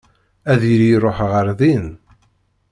Ad 0.51 0.61
yili 0.69 0.87
iruḥ 0.91 1.17
ɣer 1.31 1.47
din. 1.59 1.87